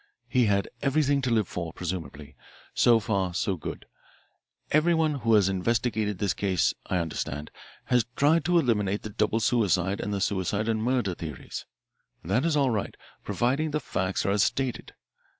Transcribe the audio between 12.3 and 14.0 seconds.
is all right, providing the